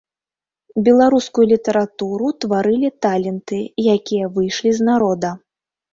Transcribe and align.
Беларускую 0.87 1.43
літаратуру 1.53 2.27
тварылі 2.45 2.89
таленты, 3.07 3.59
якія 3.95 4.25
выйшлі 4.39 4.69
з 4.79 4.89
народа. 4.93 5.29